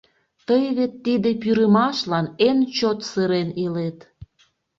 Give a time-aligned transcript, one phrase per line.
[0.47, 3.99] Тый вет тиде пӱрымашлан эн чот сырен илет.